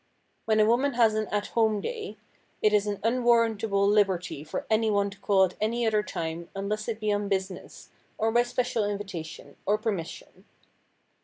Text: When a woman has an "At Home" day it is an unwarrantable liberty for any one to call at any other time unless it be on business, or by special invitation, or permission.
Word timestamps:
When 0.45 0.59
a 0.59 0.65
woman 0.65 0.93
has 0.93 1.13
an 1.13 1.27
"At 1.27 1.49
Home" 1.49 1.79
day 1.79 2.17
it 2.59 2.73
is 2.73 2.87
an 2.87 2.99
unwarrantable 3.03 3.87
liberty 3.87 4.43
for 4.43 4.65
any 4.67 4.89
one 4.89 5.11
to 5.11 5.19
call 5.19 5.43
at 5.43 5.53
any 5.61 5.85
other 5.85 6.01
time 6.01 6.49
unless 6.55 6.87
it 6.87 6.99
be 6.99 7.13
on 7.13 7.27
business, 7.27 7.89
or 8.17 8.31
by 8.31 8.41
special 8.41 8.83
invitation, 8.83 9.57
or 9.63 9.77
permission. 9.77 10.45